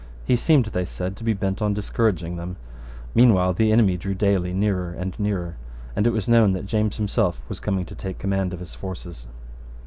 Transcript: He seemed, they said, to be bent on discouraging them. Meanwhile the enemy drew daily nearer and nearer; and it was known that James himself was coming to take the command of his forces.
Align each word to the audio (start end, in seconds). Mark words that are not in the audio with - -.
He 0.25 0.35
seemed, 0.35 0.65
they 0.65 0.83
said, 0.85 1.15
to 1.17 1.23
be 1.23 1.33
bent 1.33 1.61
on 1.61 1.75
discouraging 1.75 2.35
them. 2.35 2.55
Meanwhile 3.13 3.53
the 3.53 3.71
enemy 3.71 3.97
drew 3.97 4.15
daily 4.15 4.51
nearer 4.51 4.89
and 4.93 5.13
nearer; 5.19 5.57
and 5.95 6.07
it 6.07 6.11
was 6.11 6.27
known 6.27 6.53
that 6.53 6.65
James 6.65 6.97
himself 6.97 7.39
was 7.47 7.59
coming 7.59 7.85
to 7.85 7.93
take 7.93 8.17
the 8.17 8.21
command 8.23 8.51
of 8.51 8.61
his 8.61 8.73
forces. 8.73 9.27